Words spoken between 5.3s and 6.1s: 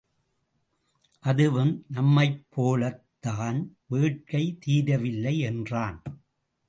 என்றான்.